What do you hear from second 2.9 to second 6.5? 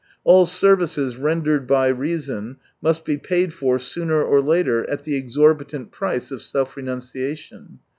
be paid for sooner or later at the exorbitant price of